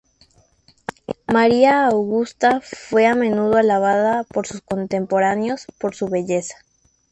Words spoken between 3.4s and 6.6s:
alabada por sus contemporáneos por su belleza.